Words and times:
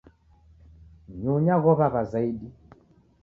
Mnyunya 1.09 1.55
ghow'aw'a 1.63 2.01
zaidi. 2.11 2.47